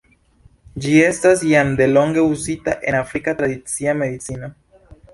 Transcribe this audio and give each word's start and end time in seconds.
Ĝi 0.85 0.93
estas 1.07 1.43
jam 1.51 1.77
delonge 1.83 2.25
uzita 2.31 2.77
en 2.91 3.01
afrika 3.05 3.39
tradicia 3.43 3.99
medicino. 4.03 4.55